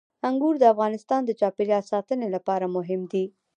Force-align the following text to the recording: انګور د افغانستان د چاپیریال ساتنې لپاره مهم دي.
انګور 0.27 0.55
د 0.59 0.63
افغانستان 0.73 1.21
د 1.25 1.31
چاپیریال 1.39 1.83
ساتنې 1.91 2.27
لپاره 2.35 2.65
مهم 2.75 3.01
دي. 3.11 3.25